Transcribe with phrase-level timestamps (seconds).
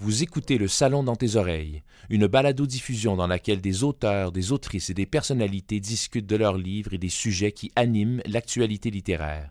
[0.00, 4.90] Vous écoutez Le Salon dans tes oreilles, une balado-diffusion dans laquelle des auteurs, des autrices
[4.90, 9.50] et des personnalités discutent de leurs livres et des sujets qui animent l'actualité littéraire.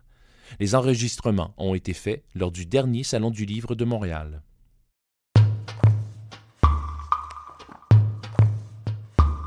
[0.62, 4.41] Les enregistrements ont été faits lors du dernier Salon du Livre de Montréal.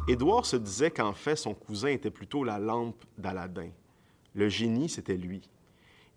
[0.06, 3.70] Édouard se disait qu'en fait, son cousin était plutôt la lampe d'Aladin.
[4.34, 5.40] Le génie, c'était lui.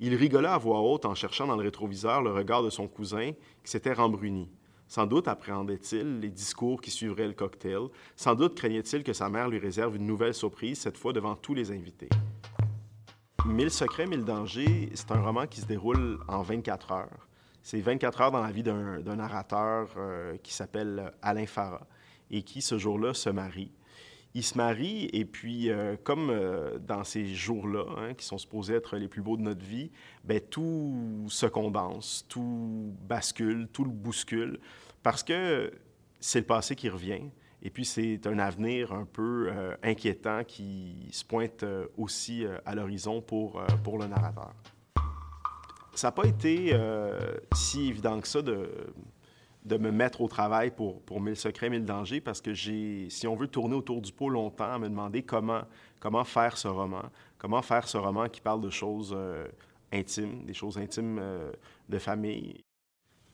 [0.01, 3.31] Il rigola à voix haute en cherchant dans le rétroviseur le regard de son cousin
[3.63, 4.49] qui s'était rembruni.
[4.93, 7.87] Sans doute appréhendait-il les discours qui suivraient le cocktail.
[8.15, 11.55] Sans doute craignait-il que sa mère lui réserve une nouvelle surprise, cette fois devant tous
[11.55, 12.09] les invités.
[13.47, 17.27] Mille secrets, mille dangers, c'est un roman qui se déroule en 24 heures.
[17.63, 21.87] C'est 24 heures dans la vie d'un narrateur euh, qui s'appelle Alain Farah
[22.29, 23.71] et qui, ce jour-là, se marie
[24.35, 28.75] il se marie et puis, euh, comme euh, dans ces jours-là, hein, qui sont supposés
[28.75, 29.91] être les plus beaux de notre vie,
[30.23, 34.59] ben, tout se condense, tout bascule, tout le bouscule,
[35.03, 35.71] parce que
[36.19, 37.29] c'est le passé qui revient.
[37.61, 41.63] Et puis, c'est un avenir un peu euh, inquiétant qui se pointe
[41.97, 44.53] aussi à l'horizon pour, pour le narrateur.
[45.95, 46.75] Ça n'a pas été
[47.53, 48.67] si évident que ça de
[49.65, 53.27] de me mettre au travail pour, pour Mille secrets, mille dangers, parce que j'ai, si
[53.27, 55.61] on veut tourner autour du pot longtemps, à me demander comment,
[55.99, 57.03] comment faire ce roman,
[57.37, 59.47] comment faire ce roman qui parle de choses euh,
[59.93, 61.51] intimes, des choses intimes euh,
[61.87, 62.61] de famille.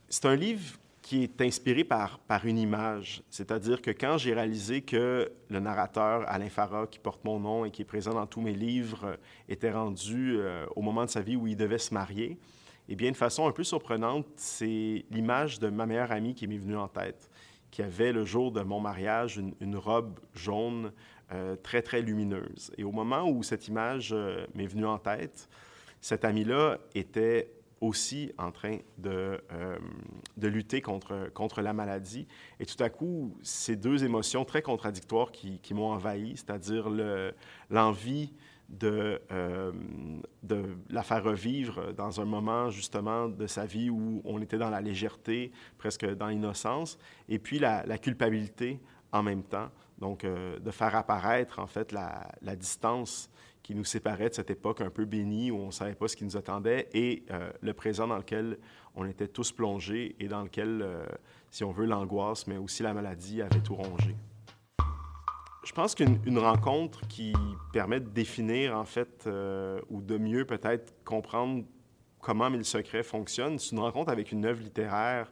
[0.07, 4.81] C'est un livre qui est inspiré par, par une image, c'est-à-dire que quand j'ai réalisé
[4.81, 8.41] que le narrateur Alain Farah, qui porte mon nom et qui est présent dans tous
[8.41, 12.37] mes livres, était rendu euh, au moment de sa vie où il devait se marier,
[12.91, 16.57] eh bien, de façon un peu surprenante, c'est l'image de ma meilleure amie qui m'est
[16.57, 17.29] venue en tête,
[17.69, 20.91] qui avait le jour de mon mariage une, robe jaune
[21.31, 22.71] euh, très, très lumineuse.
[22.79, 25.47] Et au moment où cette image euh, m'est venue en tête,
[26.01, 29.77] cette amie-là était aussi en train de, euh,
[30.37, 32.25] de lutter contre, contre la maladie.
[32.59, 36.89] Et tout à coup, ces deux émotions très contradictoires qui, qui m'ont envahi, c'est-à-dire
[37.69, 38.33] l'envie
[38.69, 39.71] de, euh,
[40.43, 44.69] de la faire revivre dans un moment justement de sa vie où on était dans
[44.69, 48.79] la légèreté, presque dans l'innocence, et puis la, culpabilité
[49.11, 49.69] en même temps.
[49.97, 53.29] Donc, euh, de faire apparaître en fait la, la, distance
[53.63, 56.15] qui nous séparait de cette époque un peu bénie où on ne savait pas ce
[56.15, 58.57] qui nous attendait et euh, le présent dans lequel
[58.95, 60.85] on était tous plongés et dans lequel,
[61.51, 64.15] si on veut, l'angoisse, mais aussi la maladie avait tout rongé.
[65.69, 67.31] Je pense qu'une rencontre qui
[67.71, 71.63] permet de définir, en fait, euh, ou de mieux peut-être comprendre
[72.19, 75.31] comment Mille Secrets fonctionne, c'est une rencontre avec une œuvre littéraire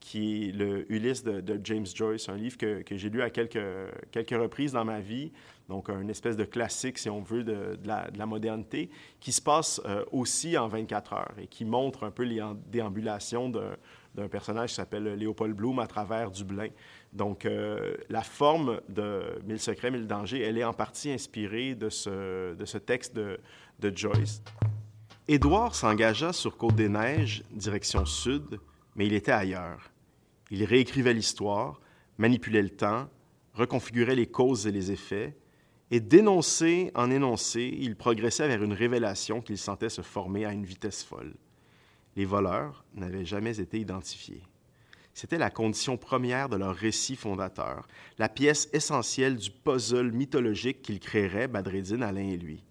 [0.00, 3.58] qui est le Ulysse de, James Joyce, un livre que, j'ai lu à quelques,
[4.10, 5.32] quelques reprises dans ma vie,
[5.68, 8.88] donc une espèce de classique, si on veut, de, de, la, de la, modernité,
[9.20, 13.50] qui se passe euh, aussi en 24 heures et qui montre un peu les déambulations
[13.50, 16.68] d'un personnage qui s'appelle Léopold Bloom à travers Dublin.
[17.12, 21.90] Donc, euh, la forme de Mille secrets, mille dangers, elle est en partie inspirée de
[21.90, 23.38] ce, de ce texte de,
[23.80, 24.42] de Joyce.
[25.26, 28.58] Édouard s'engagea sur Côte-des-Neiges, direction sud,
[28.98, 29.92] mais il était ailleurs.
[30.50, 31.80] Il réécrivait l'histoire,
[32.18, 33.08] manipulait le temps,
[33.54, 35.36] reconfigurait les causes et les effets,
[35.92, 40.64] et d'énoncé en énoncé, il progressait vers une révélation qu'il sentait se former à une
[40.64, 41.34] vitesse folle.
[42.16, 44.42] Les voleurs n'avaient jamais été identifiés.
[45.14, 47.86] C'était la condition première de leur récit fondateur,
[48.18, 52.64] la pièce essentielle du puzzle mythologique qu'il créerait Badreddin, Alain et lui.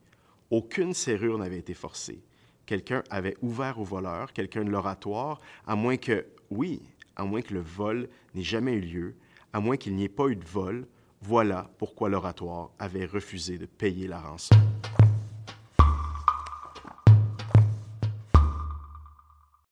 [0.52, 2.22] Aucune serrure n'avait été forcée.
[2.68, 6.82] Quelqu'un avait ouvert aux voleurs, quelqu'un de l'oratoire, à moins que, oui,
[7.16, 9.16] à moins que le vol n'ait jamais eu lieu,
[9.54, 10.86] à moins qu'il n'y ait pas eu de vol,
[11.22, 14.54] voilà pourquoi l'oratoire avait refusé de payer la rançon.